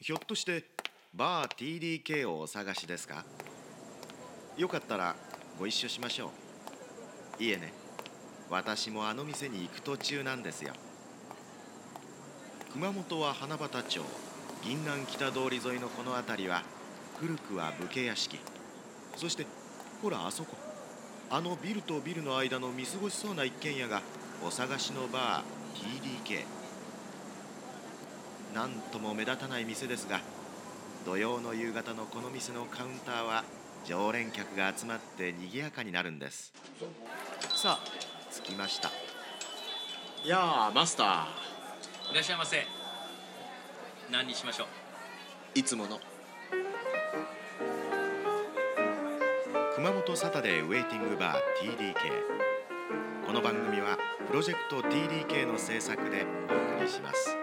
[0.00, 0.64] ひょっとして
[1.12, 3.24] バー TDK をお探しですか？
[4.56, 5.16] よかったら
[5.58, 6.30] ご一緒しましょ
[7.40, 7.42] う。
[7.42, 7.72] いえね。
[8.48, 10.72] 私もあの店に行く途中なんですよ。
[12.72, 14.00] 熊本は花畑町。
[14.62, 16.62] 銀南北通り沿いのこの辺りは
[17.18, 18.38] 古くは武家屋敷。
[19.16, 19.46] そして
[20.00, 20.56] ほらあそこ。
[21.28, 24.00] あのビルとビルの間の見過ごしそうな一軒家が
[24.46, 26.44] お探しのバー TDK
[28.54, 30.20] なんとも目立たない店ですが
[31.06, 33.44] 土曜の夕方のこの店のカウンターは
[33.84, 36.52] 常連客が集まって賑やかになるんです。
[37.56, 37.84] さあ
[38.44, 38.90] 着きました。
[40.24, 41.28] いやーマスタ
[42.10, 42.66] いらっしゃいませ。
[44.10, 44.66] 何にしましょう？
[45.56, 46.00] ーいつもの。
[49.76, 51.94] 熊本サタデーウェイティングバー TDK
[53.24, 57.36] この番組はプロジェクト TDK の制作でお送りします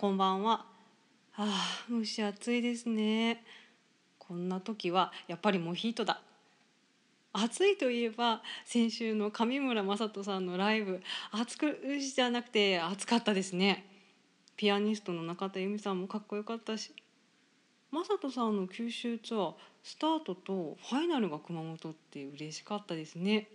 [0.00, 0.64] こんばんは。
[1.36, 3.44] ああ蒸し暑いですね。
[4.18, 6.22] こんな時はやっぱりモヒートだ。
[7.34, 13.84] 暑いといえば先週の上村雅人さんのライブ暑くじゃなくて暑かったですね。
[14.56, 16.94] ピアニストの中田由美さんもかっこよかったし。
[17.92, 23.50] 雅人さんの九州ツアースタートとファイナルが熊本って嬉しかったですね。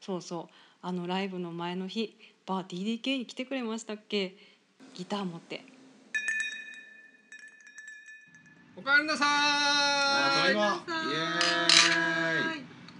[0.00, 0.54] そうそう。
[0.82, 4.57] あのライブの前の日バー TDK に来てくれましたっけ。
[4.98, 5.64] ギター持って。
[8.76, 10.54] おかえりなさーい。
[10.54, 10.58] イエ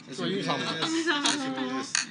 [0.07, 0.15] ーイ。
[0.15, 0.67] そうゆうさんも。
[0.67, 2.09] 久しぶりです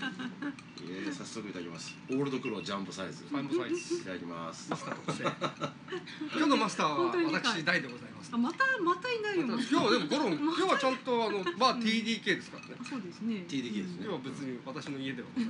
[0.83, 3.95] イエーイ早速いただきますオールドクロージャンボサイズファイブサイズ。
[3.95, 5.23] いただきますマスター特製。
[5.23, 8.29] 今日のマスターは私大でございます。
[8.33, 9.45] あまたまたいないよ。
[9.45, 10.07] 今日はでも。
[10.07, 12.75] ゴロン、今日はちゃんとあのバー TDK ですからね。
[12.83, 13.45] そうですね。
[13.47, 15.49] TDK ですね今日は別に私の家ではござい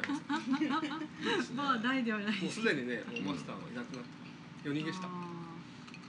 [0.70, 0.82] ま
[1.42, 1.58] せん。
[1.58, 2.40] まあ大ではない。
[2.40, 2.48] も。
[2.48, 3.34] うすでにね、も。
[3.34, 4.27] うマスターはいなくなった。
[4.64, 5.08] 夜逃げした。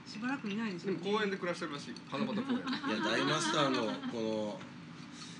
[0.09, 1.05] しばらくいないですでよね。
[1.11, 1.93] も公園で暮らしてるらしい。
[2.09, 2.59] 花畑公園。
[2.89, 4.59] いや大マスターのこの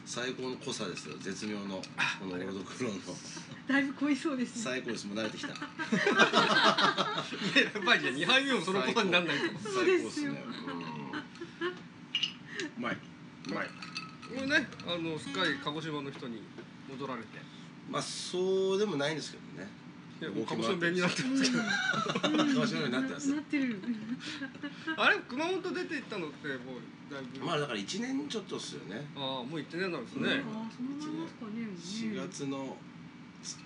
[0.06, 1.82] 最高の濃さですよ絶妙の
[2.20, 3.16] このオールドクローの
[3.68, 4.62] だいぶ濃いそうですね。
[4.64, 5.58] 最高ですもう慣れてきたいや
[7.74, 8.16] やばいじゃん。
[8.16, 9.54] 二杯目もそのことにならないと。
[9.54, 10.86] こそうですよ最高っね
[12.78, 12.98] うまい
[13.50, 13.70] うまい
[14.36, 16.42] れね、あのすっかり鹿児島の人に
[16.88, 17.28] 戻られて。
[17.90, 19.68] まあそうでもないんですけどね
[20.20, 21.64] いやもう鹿児島弁になってますけど。
[22.22, 23.80] 鹿児島になってますなってる。
[24.98, 27.46] あれ熊本出て行ったのってもうだいぶ。
[27.46, 29.08] まあだから1年ちょっとっすよね。
[29.16, 30.28] ああもう行ってねなんですね。
[30.28, 30.58] うん。
[30.60, 32.20] ああそのままですかね。
[32.20, 32.76] 4月の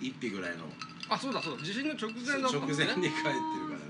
[0.00, 0.64] 1日ぐらいの。
[1.08, 1.64] あそうだそうだ。
[1.64, 2.86] 地震の直前だった直んですね。
[2.86, 3.34] 前に帰ってるか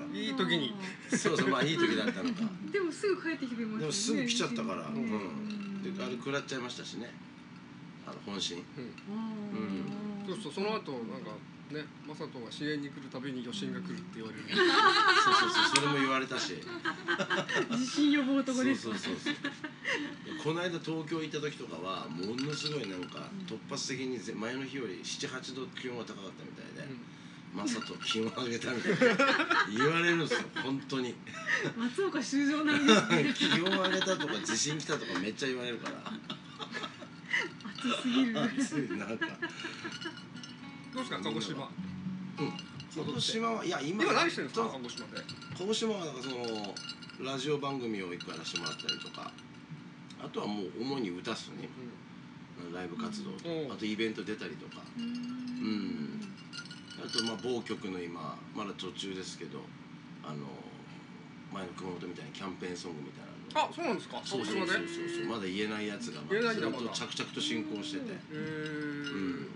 [0.01, 0.19] ら。
[0.19, 0.75] いい時に。
[1.11, 2.41] そうそうまあいい時だったのか。
[2.73, 3.79] でもすぐ帰ってきてましたね。
[3.81, 5.05] でもすぐ来ちゃったから、ううん。
[5.05, 7.13] ん、であれ食らっちゃいましたしね。
[8.07, 8.65] あの本心。
[8.79, 10.27] あー。
[10.27, 11.37] そうそうその後なんか
[11.71, 14.45] ね雅人が支援に来るたびに余震が来るって言われる。
[14.49, 16.61] そうそうそうそれも言われたし。
[17.77, 18.83] 地震予防とそうこです。
[18.83, 19.35] そうそうそう
[20.43, 26.93] この間東京行った時とかはものすごいなんか突発的にぜ前の日より78度気温が高かったみたいで
[27.55, 28.99] 「まさと気温上げた」みたいな。
[29.79, 31.15] 言われるんですよ本当に。
[31.77, 33.33] 松岡修造なんですね。
[33.37, 36.13] 気温上げたとか地震来たとかめっちゃ言われるから。
[37.89, 38.43] 暑すぎる。
[38.43, 39.27] 暑いなんか
[40.95, 41.69] どうですか鹿児島。
[42.95, 44.69] 鹿児島はいや今今何してるんですか？
[44.71, 45.21] 鹿児島で。
[45.59, 49.33] 鹿児島はなんかそのラジオ番組を一個やらせてもらったりとか。
[50.23, 51.69] あとはもう主に歌っすね。
[52.73, 53.73] ライブ活動とうん。
[53.73, 54.83] あとイベント出たりとか。
[54.97, 56.21] うん。
[57.05, 59.59] あとまあ某局の今まだ途中ですけど
[60.23, 60.47] あの
[61.53, 63.69] 前の熊本みたいなキャンペーンソングみたいなの。
[63.69, 64.23] あそうなんですか？
[64.23, 64.47] 鹿児島で？
[64.47, 69.51] そうそうそうそうまだ言えないやつがま言えなだずっと着々と進行してて、へえうん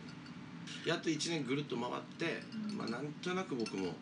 [0.86, 2.42] やっと1年ぐるっと回って、
[2.76, 3.94] まあ、なんとなく僕も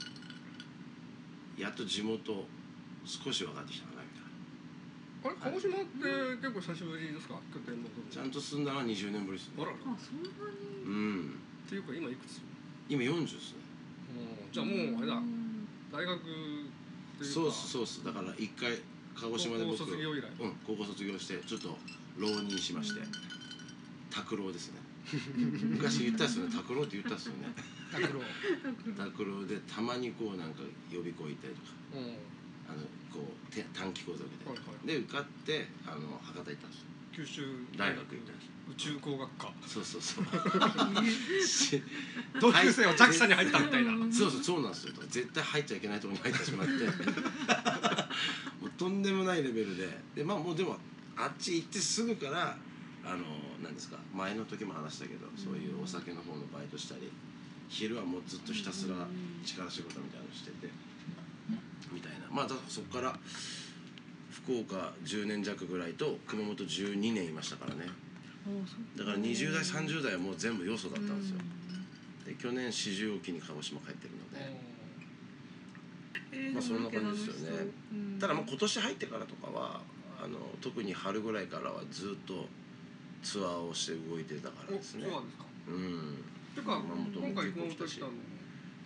[1.58, 2.46] やっと地元
[3.04, 4.20] 少し分かってきたかなみた
[5.30, 5.42] いな。
[5.46, 7.40] あれ鹿児島って結構久しぶりですか？
[7.52, 9.54] 拠点のちゃんと住んだのは20年ぶりですね。
[9.58, 9.70] あら。
[9.70, 10.30] らっあそんなに？
[10.84, 11.40] うん。
[11.68, 12.40] ていうか今いくつ？
[12.88, 13.64] 今40ですね。
[14.46, 15.20] うんじゃあもうあれだ。
[15.90, 16.68] 大学っていう
[17.18, 17.24] か。
[17.24, 18.04] そうっすそうっす。
[18.04, 18.78] だから一回
[19.14, 20.30] 鹿児島で僕高校卒業以来。
[20.38, 21.76] うん高校卒業してちょっと
[22.18, 23.00] 浪人しまして。
[24.08, 27.46] 拓郎ですね昔言ったっすよね拓郎って言ったっすよね。
[27.92, 28.20] 拓郎。
[28.96, 31.72] 拓郎でたまにこうなんか予備校行ったりとか。
[31.94, 32.18] うん。
[32.66, 32.82] あの
[33.14, 34.86] こうて短期講座受けたはいはい。
[34.86, 36.80] で受かってあの博多行ったんです。
[36.80, 37.42] よ九州
[37.78, 39.52] 大学行ったんです宇宙工学科。
[39.66, 40.24] そうそうそう。
[41.46, 41.80] し
[42.40, 44.92] 同級生は JAXA に入ったみたいな、そうそうそうなんですよ。
[45.08, 46.72] 絶対入っちゃいけないところに入ってしまって。
[48.60, 49.88] もうとんでもないレベルで。
[50.16, 50.76] でまあもうでも
[51.16, 52.58] あっち行ってすぐから
[53.06, 53.24] あの
[53.62, 57.10] 何ですか前の時も話したけどそういうお酒の方のバイトしたり
[57.68, 58.94] 昼はもうずっとひたすら
[59.44, 60.68] 力仕事みたいなのしてて
[61.92, 62.26] みたいな。
[62.30, 63.18] まあだからそこから
[64.30, 67.86] 福岡10年弱ぐらいと熊本12年いましたからね。
[68.96, 71.38] だから20代30代はもう全部要素だったんですよ。
[72.26, 74.14] で去年四十を機に鹿児島帰ってる
[76.34, 77.66] ので、まあそんな感じですよね。
[78.20, 79.80] ただもう今年入ってからとかは
[80.22, 82.46] あの特に春ぐらいからはずっと
[83.22, 85.04] ツアーをして動いてたからおですね。
[85.04, 85.44] そうなんですか。
[85.68, 86.24] うん。
[86.54, 88.10] てか熊本も今回熊本来たの。
[88.12, 88.18] も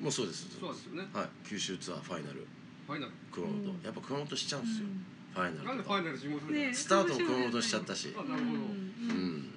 [0.00, 0.49] もうそうです。
[0.59, 1.09] そうですよね。
[1.12, 1.29] はい。
[1.44, 2.47] 九州ツアーファイナル。
[2.87, 3.12] ファイナル。
[3.31, 4.88] 熊本、やっぱ熊本しちゃうんですよ、
[5.35, 8.15] ファイナなんでファイナル地元で、ねスタートも熊本しちゃったし。
[8.19, 9.53] あなるほど、うん、うん、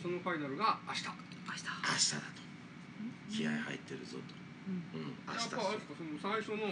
[0.00, 1.04] そのファイナルが明日。
[1.04, 1.64] 明日。
[2.16, 2.44] だと。
[3.28, 4.32] 気合入ってるぞと、
[4.64, 6.70] うん、明日やっぱあれですかその最初の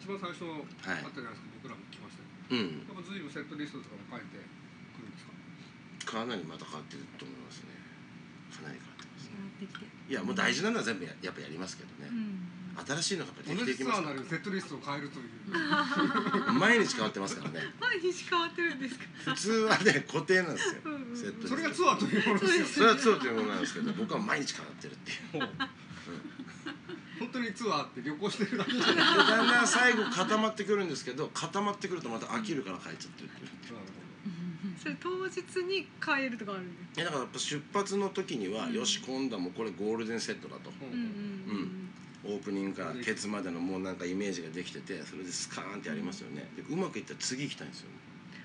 [0.00, 2.88] 一番最初あったじゃないですか、僕らも来ましたようん。
[2.88, 4.40] やっぱ随分セットリストとかも変えて
[4.96, 5.35] くるんですか？
[6.06, 7.74] かなりまた変わってると思いますね。
[8.54, 9.36] かなり変わってますね。
[9.60, 9.84] できて。
[10.08, 12.08] いやもう大事なのは全部ややっぱやりますけどね、
[12.86, 16.46] 新しいのがやっぱ同できていきますかじツアーなのにセットリストを変えるという。
[16.46, 17.60] ら 毎日変わってますからね。
[17.82, 19.04] 毎日変わってるんですか？
[19.24, 20.74] 普通はね固定なんですよ。
[20.84, 25.48] うんセットそれがツアーというものですよそれはツアーというものなんですけど僕は毎日変わってるっていう。
[27.18, 28.94] 本当にツアーって旅行してるだけじゃない。
[28.94, 33.48] でだんだん最後固まってくるんですけど固まってくるとまた飽きるから変えちゃってるっていう
[34.86, 41.90] それ当日に変えるとかあるんですいやだからやっぱ出発の時には、よし今度はもうこれゴールデンセットだと、ほううん。
[42.24, 42.34] うん。
[42.36, 46.48] オープニングからケツまでのもうなんかイメージができててそれでスカーンってやりますよね。
[46.56, 47.88] でうまくいったら次行きたいんですよ。
[47.90, 47.96] ね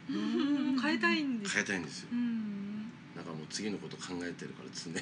[0.10, 0.74] うん。
[0.74, 0.82] うん。
[0.82, 1.54] 変えたいんです。
[1.54, 2.10] 変えたいんですよ。
[2.12, 2.92] うん。
[3.16, 4.98] だからもう次のこと考えてるから常に。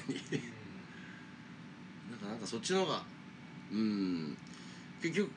[2.11, 3.03] なんかなんかそっちの方が
[3.71, 4.37] うん。
[5.01, 5.29] 結局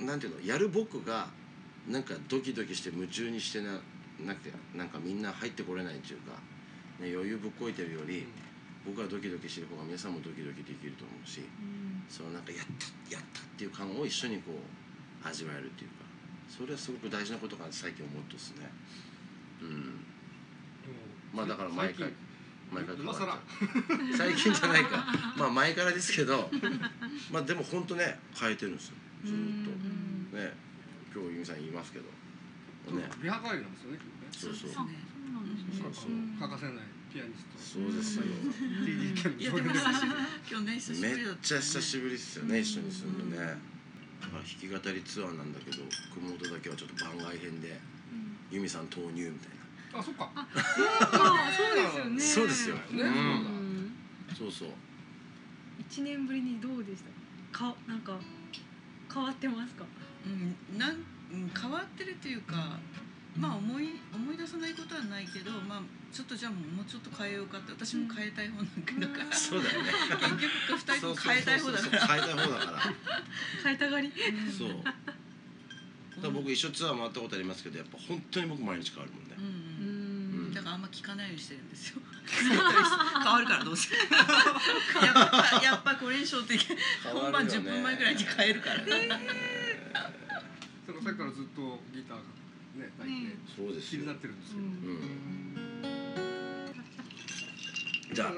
[0.00, 1.28] なんていうのやる僕が
[1.88, 3.80] なんかドキドキして夢中にしてな
[4.26, 6.32] なくてなんかみんな入ってこれないっていうか、
[7.00, 8.26] ね、余裕ぶっこいてるより
[8.84, 11.42] 僕がドキドキしてる方が皆さんもドキドキできると思うし
[12.08, 12.66] そのなんかやっ
[13.08, 16.08] たやったっていう感を一緒にこう味わえるっていうか
[16.48, 18.66] それはすごく大事なことかなって最近思うとですね。
[19.60, 20.00] うん。
[21.34, 22.08] まあだから毎回
[22.72, 25.04] 毎回変わっちゃう最近じゃないか。
[25.36, 26.48] まあ前からですけど
[27.30, 28.94] まあでも本当ね変えてるんですよ。
[29.24, 29.64] ずーっ
[30.32, 30.36] と。
[30.36, 30.52] ね
[31.14, 32.06] 今日由美さん言いますけど
[32.92, 33.08] ね。
[33.22, 33.72] リハ帰りなん。
[33.72, 33.98] ですよね
[34.32, 34.70] そうそう。
[34.70, 35.82] そうなんですね。
[35.82, 36.10] そうそう。
[36.38, 37.58] 欠かせないピアニスト。
[37.58, 38.24] そうですよ。
[38.28, 40.20] いやでも久しぶり
[40.50, 43.56] 今日ね久しぶりだめっちゃ久しぶりですよね一緒に住んでね。
[44.20, 45.78] だから弾き語りツアーなんだけど
[46.12, 47.80] 熊本だけはちょっと番外編で
[48.50, 49.50] 由美さん投入みたい
[49.94, 50.30] あそっか。
[50.34, 50.46] あ
[51.56, 52.04] そうですよ。
[52.04, 52.82] ねそうですよね。
[52.92, 53.92] うん。
[54.28, 54.68] なそうそう。
[55.80, 57.02] 一年ぶりにどうでし
[57.52, 57.58] た？
[57.58, 58.18] かなんか
[59.12, 59.84] 変わってますか？
[60.26, 60.96] うんなん
[61.32, 62.78] うん変わってるというか
[63.36, 65.82] まあ思い思い出さないことはないけどまあ
[66.12, 69.90] ちょっとじゃあもうちょっと変えようかって私も変えたい方なんだから、結 そうだよね。
[70.68, 72.06] 局二人とも変えたい方だから。
[72.06, 72.82] 変えたい方だから。
[73.64, 74.12] 変えたがり？
[74.56, 74.84] そう。
[76.22, 79.36] だ僕一緒ツアー回ったことありますけどやっぱ本当に僕毎日変わるもんね。
[79.38, 80.50] ううん。
[80.50, 80.54] ん。
[80.54, 83.94] だからあんま聞かないようにしてるんですよ変わるからどうせ。
[83.94, 86.58] やっぱやっぱこれにしようって
[87.12, 88.76] 本番10分前ぐらいに変えるから。
[88.84, 88.84] ね
[90.86, 92.22] そのさっきからずっとギターが
[92.76, 94.00] ね泣いてそうですよ。
[94.00, 94.64] 気になってるんですけど。
[94.64, 94.74] うん。
[98.14, 98.28] じゃあ。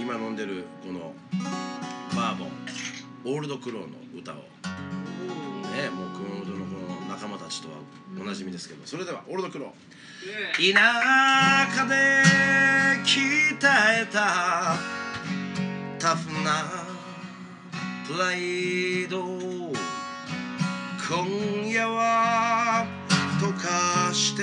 [0.00, 1.14] 今飲んでるこの
[2.14, 2.48] バーボン
[3.24, 4.42] オールドクローの歌をね
[5.90, 7.76] もう熊本のこの仲間たちとは
[8.20, 9.68] おなじみですけどそれではオールドクロー。
[9.70, 9.74] ね
[10.74, 10.80] 田
[11.74, 12.22] 舎で
[13.04, 14.76] 鍛えた
[15.98, 16.84] タフな
[18.06, 19.24] プライド。
[21.06, 22.86] 今夜は
[23.40, 24.42] 溶かして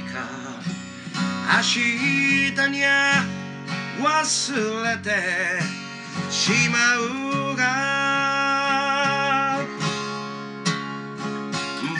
[0.00, 0.06] 明
[1.60, 3.24] 日にゃ
[4.00, 5.10] 忘れて
[6.30, 9.58] しまうが。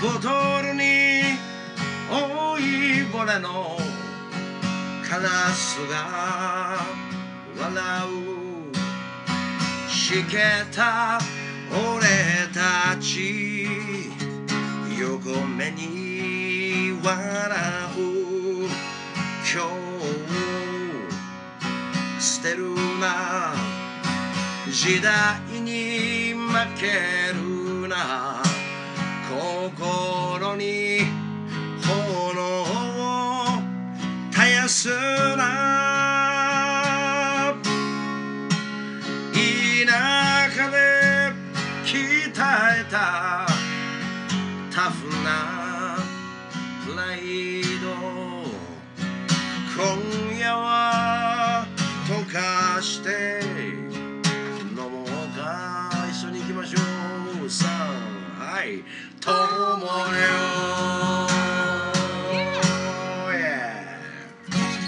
[0.00, 1.22] ボトルに
[2.08, 3.76] 老いぼれの
[5.08, 6.78] カラスが
[7.58, 8.08] 笑う。
[9.90, 10.38] しけ
[10.72, 11.18] た
[11.72, 12.06] 俺
[12.54, 13.66] たち。
[15.00, 16.47] 横目に
[17.02, 17.14] 笑
[17.96, 19.62] う今
[22.18, 23.54] 日捨てるな。
[24.70, 28.42] 時代に負けるな。
[29.28, 31.00] 心に
[31.86, 33.46] 炎を
[34.30, 34.88] 絶やす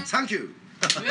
[0.04, 0.48] サンキューいい
[0.80, 1.08] ですね。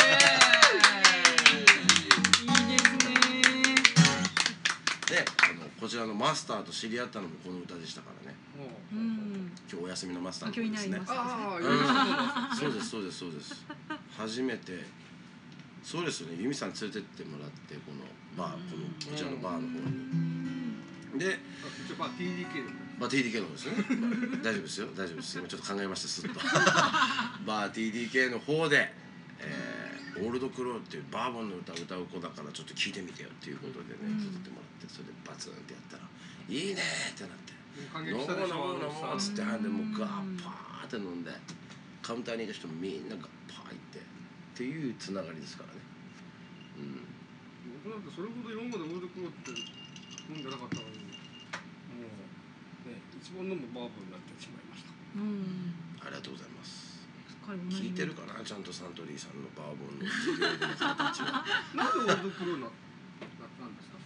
[5.10, 8.38] であのこちらのマスターと知り合ったのもこの歌でしたからね。
[8.92, 9.52] うん。
[9.72, 11.06] 今日お休みのマスターあ今日いないですね。
[11.08, 11.60] あ
[12.52, 13.66] あ、そうですそうですそうです。
[14.18, 14.84] 初めて
[15.82, 16.36] そうですよね。
[16.42, 18.04] 由美さん連れてってもらってこの
[18.38, 21.18] バーこのこちらのバーの方に。
[21.18, 23.74] であ一応まあ TDK のバー TDK の方ですね、
[24.44, 24.88] 大丈夫ですよ。
[24.96, 25.40] 大丈夫です。
[25.40, 26.40] 今ちょっと考えましたすっと。
[27.46, 28.92] バー TDK の方で、
[29.40, 29.90] えー
[30.20, 34.20] オールドクローっていうバーボンの歌を歌う子だからちょっと聞いてみてよっていうことでねうん。
[34.20, 36.04] 連れてってもらってそれでバツンってやったら
[36.50, 36.82] 「いいね」
[37.16, 37.56] ってなって。
[37.94, 41.32] 感飲もう飲もう飲もうっつってでもうガーパーって飲んで
[42.02, 44.02] カウンターにいた人もみんなガッパー行ってっ
[44.58, 45.80] ていうつながりですからね。
[46.76, 47.00] うん。
[47.80, 49.52] 僕なんてそれほど今までオールドクローって
[50.28, 50.99] 飲んでなかったのにもうね
[53.22, 54.92] 一番飲むバーボンになってしまいました。
[55.16, 55.76] うん。
[56.02, 57.08] ありがとうございます。
[57.50, 58.44] 聞いてるかな？
[58.46, 61.44] ちゃんとサントリーさんのバーボンの事業部の方たちは。
[61.74, 62.72] なんでオールドクローなな
[63.60, 63.98] なんですか？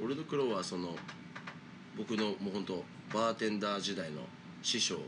[0.00, 0.94] オルドクローはその
[1.98, 4.22] 僕のもう本当バーテンダー時代の
[4.62, 5.02] 師匠が、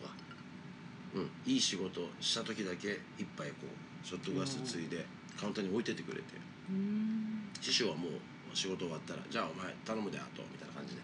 [1.15, 5.07] うん、いい仕事した時だけ一杯こうショットグラスついで
[5.39, 6.25] カウンターに置いてってくれて。
[6.69, 7.49] うん。
[7.61, 8.11] 師匠はもう
[8.53, 11.03] 仕事終わったら「じゃあお前頼むであと」みたいな感じで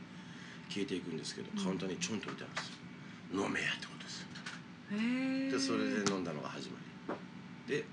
[0.69, 2.69] 消えていくんですけど、カウンターにちょんと置いてあるんです。
[2.69, 4.27] よ飲めやってことです。
[5.53, 6.79] でそれで飲んだのが始ま
[7.69, 7.75] り。
[7.77, 7.85] で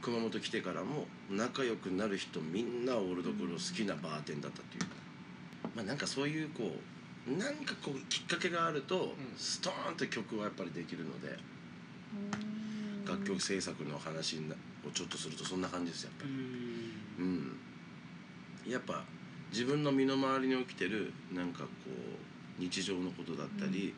[0.00, 4.84] 熊本来てからも仲良くなる人みんなオールドクロー好きなバーテンだったっていう。
[5.76, 6.76] まあなんかそういうこ
[7.28, 9.38] うなんかこうきっかけがあると、うん。
[9.38, 11.38] ストーンと曲はやっぱりできるので、
[13.06, 14.38] 楽曲制作の話
[14.84, 16.32] をちょっとするとそんな感じですよやっぱり。
[17.24, 19.04] うん、やっぱ
[19.52, 22.01] 自分の身の回りに起きてるなんかこう
[22.62, 23.92] 日常のことだったり、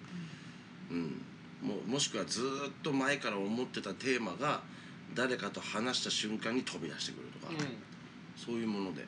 [0.90, 1.20] うん。
[1.60, 4.62] ももしくはずーっと前から思ってたテーマが
[5.14, 7.52] 誰かと話した瞬間に飛び出してくるとか、
[8.36, 9.04] そういうもので。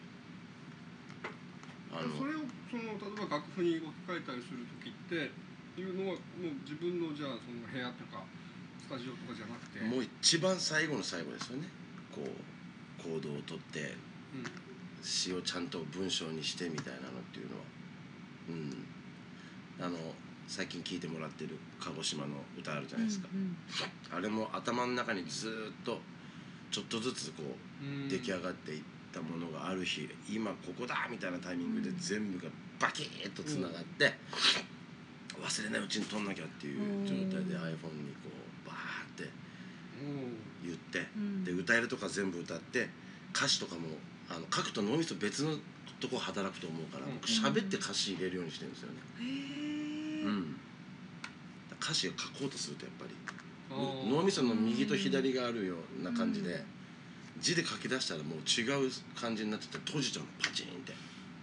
[1.90, 2.16] あの。
[2.18, 6.20] それをその例えば楽譜に置き換えたりする時っていうのはもう
[6.64, 8.24] 自分のじゃあその部屋とか
[8.80, 9.80] スタジオとかじゃなくて？
[9.80, 11.68] もう一番最後の最後ですよね。
[12.12, 12.28] こう
[13.02, 14.44] 行動をとってうん。
[15.02, 17.62] 詩をちゃんと文章にしてみたいなのっていうのは。
[18.48, 18.86] うん
[19.80, 19.96] あの
[20.48, 23.56] 最近聴いてもらってる鹿児島の歌あるじゃないですか、うん
[24.16, 25.98] あれも頭の中にずーっと
[26.70, 27.42] ちょっとずつこ
[27.82, 28.08] ううん。
[28.08, 32.44] 出来上がっていったものがある日今ここだみたいなタイミングで全部が
[32.78, 34.12] バキッとつながって、
[35.40, 38.30] 忘れないうちに撮んなきゃっていう状態で iPhone にこ
[38.64, 39.28] うバーって
[40.64, 41.44] 言ってうん。
[41.44, 42.88] で歌えるとか全部歌って
[43.34, 43.88] 歌詞とかも
[44.28, 45.56] あの書くと脳みそ別の
[46.00, 48.94] とこ働くと思うから僕喋って歌詞入れるようにしてるんですよね。
[49.60, 49.65] うん
[51.80, 56.64] 歌詞を書こうとするとやっぱり脳みその右と左があるような感じで
[57.38, 60.94] 字で書き出したらもう違う感じになってて閉じちゃうのパチンって、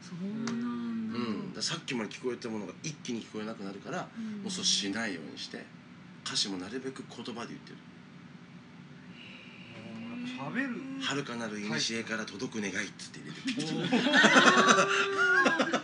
[0.02, 1.20] そうなんだ。
[1.20, 4.42] うん、さっきまで聞こえたものが一気に聞こえなくなるから、うん。
[4.42, 5.64] もうそうしないようにして
[6.26, 7.78] 歌詞もなるべく言葉で言ってる。
[10.44, 13.80] 喋る「遥かなる古から届く願い」っつって入れてピッ
[15.80, 15.80] お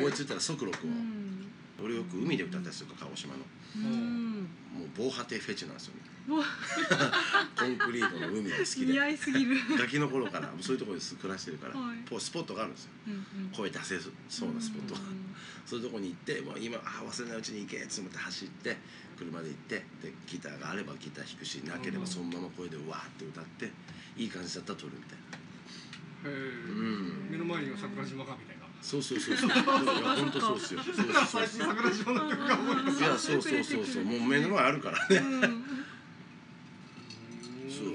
[0.00, 1.84] 思いついたら即録音、うん。
[1.84, 3.40] 俺よく海で歌ったりするから鹿児島の。
[3.76, 4.40] うん。
[4.40, 5.94] もう防波堤フェチなんですよ。
[6.28, 6.36] コ
[7.66, 8.92] ンクリートの海が好きで。
[8.92, 9.56] 似合いすぎる。
[9.78, 12.08] ガキの頃からもうそういうところで暮らしてるから、はい。
[12.08, 12.90] こうスポットがあるんですよ。
[13.08, 13.16] うんう
[13.48, 13.50] ん。
[13.50, 14.94] 声出せそうなスポット。
[14.94, 15.30] が、うん
[15.70, 18.76] そういうとこに行ってもう今あ忘れないうちに行けっつって走って
[19.16, 23.70] 車で行ってでギターがあればギター弾くしなければそのまま声でわーって歌って
[24.16, 25.38] いい感じだったら撮るみたいな。
[26.26, 27.30] へえうん。
[27.30, 29.48] 目の前には桜島がみたいなそうそうそうそう。
[29.48, 30.80] いや本当そうですよ。
[30.80, 31.26] いいや
[33.18, 34.04] そうそうそうそう。
[34.04, 35.16] もう目の前あるからね。
[35.16, 35.64] うん
[37.68, 37.88] そう。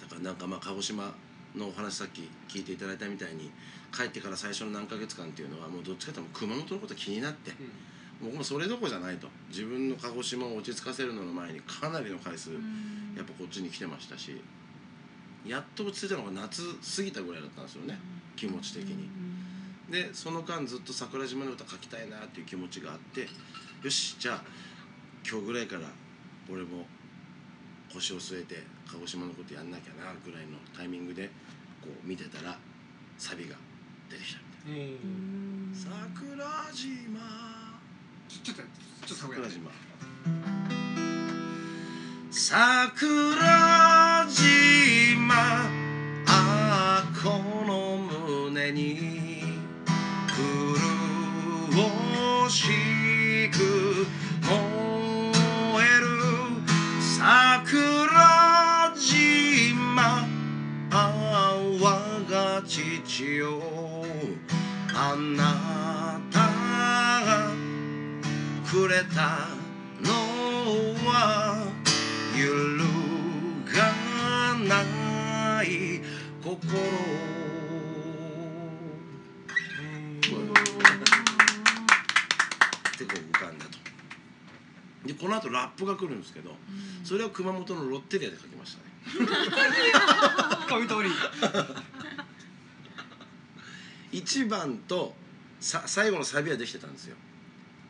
[0.00, 1.12] だからなんかまあ鹿児島
[1.56, 3.50] のお話さっき聞いていただいたみたいに
[3.92, 7.52] 帰ってから最初の何ヶ月間っていうのはもうどっちかというと熊本のこと気になって
[8.22, 9.26] 僕もそれどころじゃないと。
[9.48, 12.58] 自分の鹿児島を落ち着かせるのの前にかなりの回数や
[13.22, 14.40] っぱこっちに来てましたし
[15.44, 16.62] やっと落ち着いたのが夏
[16.96, 17.98] 過ぎたぐらいだったんですよね。
[18.36, 19.08] 気持ち的に。
[19.90, 23.26] でその間ずっと桜島の歌書きたいなっていう気持ちがあって
[23.82, 24.42] よしじゃあ
[25.28, 25.82] 今日ぐらいから
[26.50, 26.86] 俺も
[27.92, 31.28] 腰を据えて鹿児島のことやんなきゃなぐらいのタイミングで
[31.80, 32.56] こう見てたら
[33.18, 33.56] サビが
[34.08, 37.20] 出てきたみたいうんな「桜島。
[38.28, 38.66] ちょっとちょっ
[39.08, 39.70] と桜島」
[42.30, 45.34] 桜島。
[46.26, 47.98] ああこの
[48.46, 49.19] 胸に
[65.20, 67.52] なたが
[68.70, 69.48] くれた
[70.00, 70.12] の
[71.06, 71.68] は
[72.36, 72.46] 揺
[72.78, 72.84] る
[73.74, 73.92] が
[74.66, 76.00] ない
[76.42, 76.66] 心っ
[82.98, 83.70] てこう浮かんだと
[85.06, 86.56] でこの後ラップが来るんですけど
[87.04, 88.90] それを熊本のロッテリアで書きましたね
[94.12, 95.14] 1番と
[95.60, 97.16] さ最後のサビはできてたんですよ、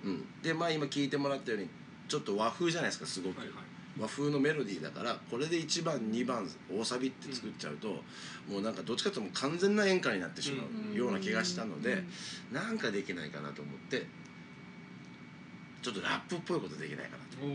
[0.05, 1.69] うん、でまあ今聞いてもらったように
[2.09, 3.57] ちょっと和風じゃないですかすごく、はいはい。
[4.01, 7.89] 和風のメロディーだからこれで1番2番大サビって作っちゃうと、
[8.49, 12.03] もうなんかどっちかというと完全な演歌になってしまうような気がしたので、
[12.53, 14.07] なんかできないかなと思って
[15.83, 17.47] ちょっとラップっぽいことできないかなと。
[17.47, 17.51] おお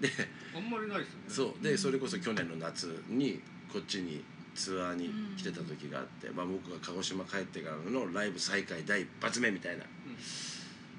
[0.00, 0.10] で
[0.54, 1.54] あんまりないですよね。
[1.54, 1.62] そう。
[1.62, 3.40] でそれこそ去年の夏に
[3.72, 4.22] こっちに
[4.54, 9.84] ツアーに来てた時があって、まあ、僕が鹿児島帰ってからのライブ再開第一発目みたいな。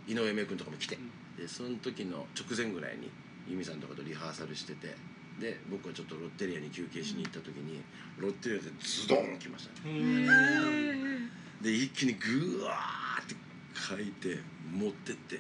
[0.08, 0.98] 井上芽君とかも来て、
[1.38, 3.10] でその時の直前ぐらいに
[3.48, 4.96] 由美さんとかとリハーサルしてて。
[5.40, 7.82] で僕はちょっとロッテリアに休憩しに行った時に
[8.18, 9.92] ロッテリアでズドン来ましたね。
[9.92, 11.30] うん
[11.62, 13.36] で一気にグワーって
[13.76, 14.40] 書いて
[14.72, 15.40] 持ってって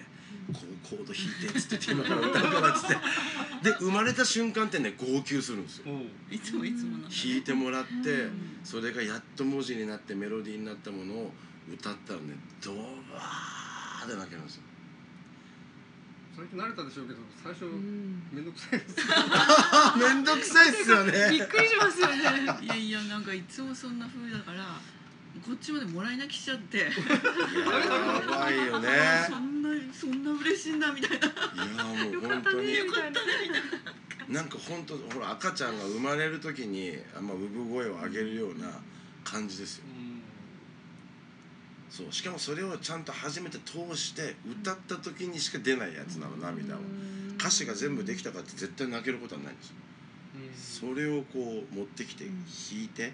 [0.53, 2.95] こうコード弾いてっつって今から歌うからっつって。
[3.63, 5.85] で生まれた瞬間ってね号泣するんですよ。
[6.29, 7.89] いつもいつもの弾いてもらって
[8.63, 11.31] それがやっと文字になってメロディーになったものを
[11.73, 14.61] 歌ったらねドワーって泣けるんですよ。
[16.35, 18.21] 最近慣れたでしょうけど最初うん。
[18.31, 18.95] めんどくさいです。
[19.97, 21.11] めんどくさいっすよね。
[21.31, 22.15] びっくりしますよね。
[22.61, 24.77] いやいやなんかいつもそんな風だから
[25.43, 26.77] こっちまでもらい泣きしちゃって。
[26.77, 26.93] いやや
[28.27, 28.89] ばいよね。
[29.27, 31.27] そんなそんな嬉しいんだみたいな。
[31.27, 32.75] いやもう本当に。
[32.75, 33.15] よかったね
[33.47, 33.61] みたい
[34.29, 38.69] ななんか本当ほら赤ちゃんが生まれる時にあんま産声を上げるような
[39.23, 39.85] 感じですよ。
[41.89, 46.81] そうしかもそれをちゃんと初めて通して歌った時にしか出ないやつなの涙は
[47.37, 50.89] 歌詞が全部できたかって絶対泣けることはないんですよ。
[50.89, 52.33] それをこう持ってきて弾
[52.85, 53.13] いて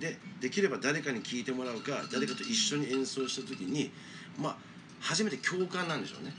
[0.00, 3.92] でできれば誰かに聴いてもらうか誰かと一緒に演奏した時に
[4.38, 4.56] まあ
[5.00, 6.32] 初めて共感なんでしょうね。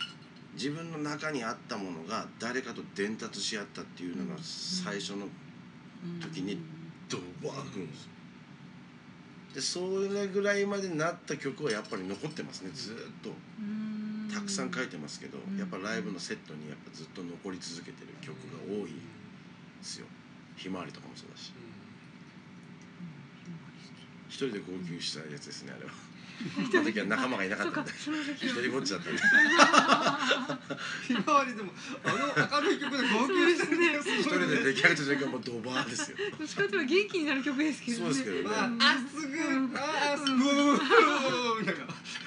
[0.53, 5.27] 自分の中にあったものが誰かと伝達し合ったっていうのが最初の
[6.21, 6.59] 時に
[7.07, 8.03] ドバーくるんです。
[8.05, 8.11] よ
[9.55, 12.71] でそれぐらいまでなった曲はやっぱり残ってますね。
[12.73, 13.29] ずーっと。
[14.33, 18.91] たくさん書いてますけどやっぱライブのセットにやっぱずっと残り続けてる曲が多いで
[19.81, 20.07] すよ。
[20.55, 21.51] ひまわりとかもそうだし
[24.31, 25.91] 一人で号泣したやつですねあれは。
[26.71, 27.91] その時は仲間がいなかったんで。
[27.91, 29.21] 一人ぼっちだったんで。
[31.05, 31.71] ひまわりでも
[32.03, 36.17] あの明るい曲で号泣してるね一人で出来上がった瞬間もうドバーですよ。
[36.39, 38.03] どっちかというと元気になる曲ですけどね。
[38.05, 38.43] そうですけどね。
[38.43, 39.37] まあ、あすぐ
[39.77, 40.23] あす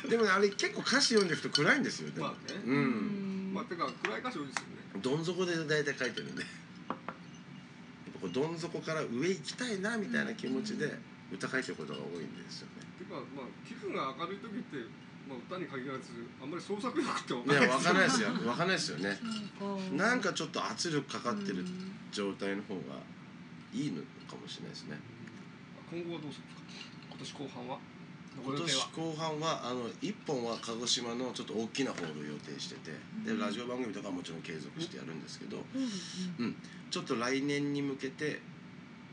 [0.04, 2.26] ぐでもねあれ結構歌詞読んでいくと暗いんですよでも。
[2.28, 2.60] まあね。
[2.64, 3.50] うん。
[3.54, 5.00] まあてか暗い歌詞多いですよね。
[5.02, 6.42] どん底で大体書いてるんで。
[6.42, 6.48] やっ
[8.14, 10.94] ぱこうどん底から上行きたいなみたいな気持ちで
[11.32, 12.84] 歌書いてることが多いんですよね。
[12.98, 14.76] てかまあ気分が明るい時って
[15.28, 18.28] まあ歌に限らずあんまり創作力って分ねかんない分かんないですよ。
[18.30, 19.18] 分かんないですよね。
[19.96, 21.64] なんかちょっと圧力かかってる
[22.12, 23.00] 状態の方が
[23.72, 24.98] いいのかもしれないですね。
[25.90, 26.44] 今後はどうする
[27.16, 27.40] んですか？
[27.44, 27.78] 今年後半は？
[28.34, 32.90] 今年後半はあの1本は鹿児島のちょっと大きなホールを予定してて
[33.24, 35.64] でラジオ番組とかはもちろん継続してやるんですけど
[36.40, 36.56] うん、
[36.90, 38.40] ちょっと来年に向けて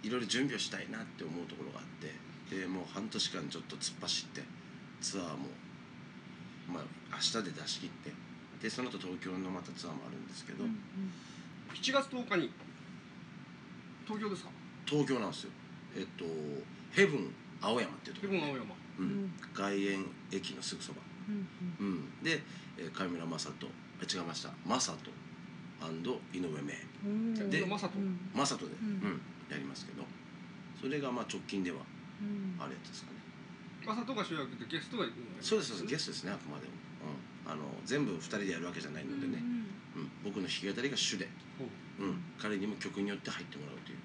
[0.04, 2.12] いろいろ準備をしたいなって思うところがあって
[2.56, 4.42] でもう半年間ちょっと突っ走って
[5.02, 5.48] ツアーも
[6.68, 6.84] まあ
[7.14, 8.12] 明日で出し切って
[8.62, 12.52] でその後東京のまたツアーもあるんですけど、7月10日に
[14.06, 14.50] 東京ですか？
[14.86, 15.52] 東京なんですよ。
[15.98, 16.26] えっと
[16.92, 18.76] ヘブン青山っていうところ、でも青山。
[19.00, 21.02] うん、外苑駅のすぐそば、
[21.80, 22.44] うん、で
[22.78, 24.52] えー上村正人、違いました。
[24.66, 25.10] マサト
[26.34, 27.50] 井上芽うん。
[27.50, 28.20] でマサトうん。
[28.36, 29.20] マサトで、うう
[29.52, 30.04] んんやりますけど
[30.80, 31.78] それがまあ直近では
[32.22, 32.56] うん。
[32.62, 33.18] あるやつですかね。
[33.86, 35.42] マサトが主役でゲストがいるのね。
[35.42, 35.90] そうですそうです。
[35.90, 36.74] ゲストですねあくまでも、
[37.46, 41.28] うん、あの全部2人でやるわけじゃないのでね、うん僕の弾き語りが主で、
[41.60, 41.66] ほ
[42.00, 42.08] う。
[42.08, 43.98] うん、彼にも曲によって入ってもらうという。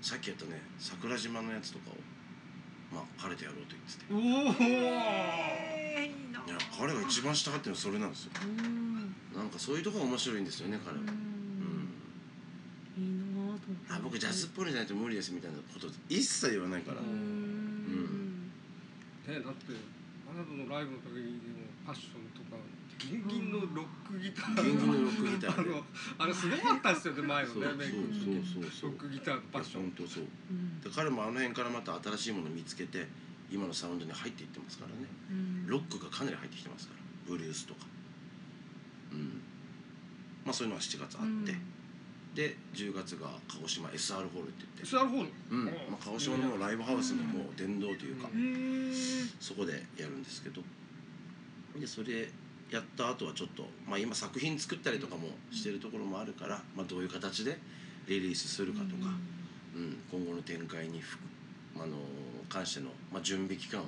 [0.00, 1.94] さっきやったね桜島のやつとかを
[2.94, 4.14] まあ彼とやろうと言ってて。
[4.14, 6.38] おおえーいいな。
[6.46, 8.30] いや彼が一番したがってるのはそれなんですよ。
[8.44, 9.14] うん。
[9.36, 11.12] なんかそういうところが面白いんですよね彼は、ううんん
[12.96, 13.57] いいなぁと思って
[13.88, 18.50] あ僕ジャズっぽいのじゃないと無理ですみたいなこと一切言わないから、うん。
[19.28, 19.72] ねだって
[20.24, 22.56] マサトのライブの時にもパッションとか
[22.98, 25.70] ギンギンのロックギターギンギンのロックギターで。
[25.70, 25.84] あの
[26.18, 28.90] あれすごかったですよね前のそうねメイクの時そうそうそう。
[28.90, 29.82] ロックギターとパッション。
[29.82, 30.24] 本当そう。
[30.24, 30.80] うん。
[30.80, 33.06] で彼もあの辺からまた新しいものを見つけて
[33.52, 35.04] 今のサウンドに入っていってますからね。
[35.30, 35.66] うん。
[35.68, 37.84] ロックがかなり入ってきてますからブルースとか。
[39.12, 39.40] うん。
[40.44, 41.54] まあそういうのは7月あって、
[42.38, 45.30] で10月が鹿児島 SR ホールって言って、SR ホール？
[45.50, 45.64] うん。
[45.64, 48.28] まあ、鹿児島のライブハウスのもう殿堂というか、
[49.40, 50.62] そこでやるんですけど。
[51.74, 52.28] でそれ
[52.70, 57.58] やった後はちょっと、まあ、今作品作ったりとかもしてるところもあるから、まあ、どういう形で
[58.06, 59.10] リリースするかとか、
[59.74, 61.18] うん、今後の展開にふ
[61.76, 61.96] あの
[62.48, 63.84] 関しての、まあ、準備期間を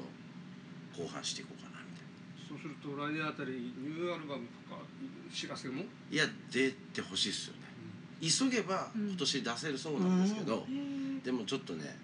[0.97, 2.05] 後半していこうかなみたい
[2.49, 4.81] そうすると来年あたりニューアルバムとか
[5.33, 5.75] 知らせも？
[5.75, 7.55] ないや出てほしいですよ。
[7.55, 7.60] ね
[8.20, 9.09] 急げばうん。
[9.09, 10.66] 今年出せるそうなんですけど、
[11.24, 11.96] でもちょっとね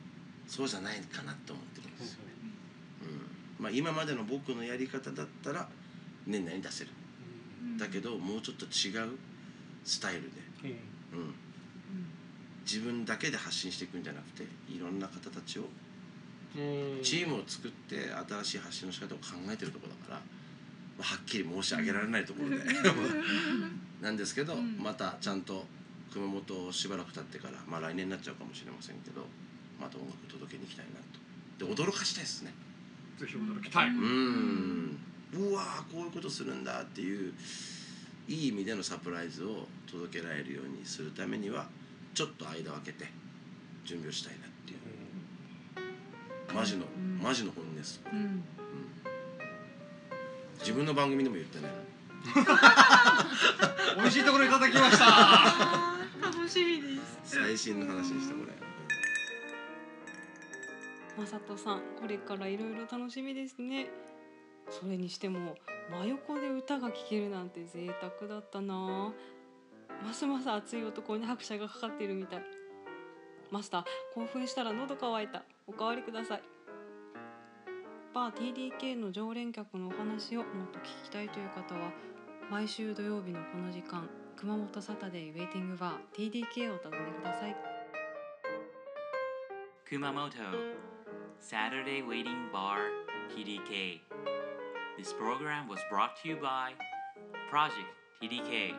[0.47, 2.21] そうじゃないかなって思ってるんですよ、
[3.59, 3.65] うん。
[3.65, 5.69] まあ、今までの僕のやり方だったら
[6.27, 6.91] 年内に出せる。
[7.79, 9.19] だけどもうちょっと違う
[9.85, 10.29] スタイルで、
[10.65, 11.35] うんうん、
[12.65, 15.65] 自分だけで発信していくんじゃなくていろんな方たちを
[17.03, 20.21] チームを作って新しい発信の仕方を考えてるところだから、ま
[21.01, 22.57] あ、はっきり申し上げられないところで。
[24.01, 24.79] なんですけど、うん。
[24.79, 25.67] またちゃんと
[26.13, 29.27] 熊本をしばらく経ってから、まあ、来年になっちゃうかもしれませんけど
[29.81, 31.01] また音楽届けに行きたいな
[31.59, 31.75] と。
[31.77, 32.53] で驚かしたいですね。
[33.19, 34.99] ぜひ驚きたい、うーん。
[35.35, 37.33] うわーこういうことするんだっていう
[38.29, 41.67] いい意味でのサプライズを届けられるようにするためには
[42.15, 43.07] ちょっと間を空けて
[43.85, 46.55] 準備をしたいなっていう。
[46.55, 47.19] マジの、うん。
[47.23, 48.01] マジの本音です。
[48.13, 48.43] うん。
[50.61, 51.71] 自分の番組でも言ってない
[53.97, 55.96] 美味しいところいただきました
[56.47, 57.35] 楽しみです。
[57.41, 58.53] 最新の話でしたこれ
[61.19, 63.89] まさとさんこれからいろいろ楽しみですね。
[64.71, 65.57] それにしても
[65.91, 69.13] 真横で歌が聴けるなんて贅沢だったな。
[70.05, 72.43] ますます熱い男に拍車がかかってるみたい。
[73.51, 75.43] マスター興奮したら喉乾いた。
[75.67, 76.43] おかわりください。
[78.15, 81.91] バー TDK の常連客のお話をもっと聞きたいという方は
[82.49, 87.57] 毎週土曜日のこの時間熊本サタデーウェイティングバー TDK をお尋ねください
[89.89, 90.31] 熊本
[91.41, 92.79] Saturday Waiting Bar
[93.35, 94.01] TDK
[94.99, 96.73] This program was brought to you by
[97.51, 97.89] Project
[98.23, 98.75] TDK